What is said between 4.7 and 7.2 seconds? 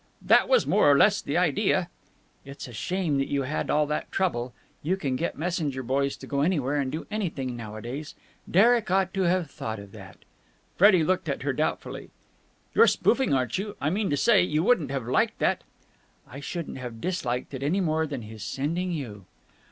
You can get messenger boys to go anywhere and do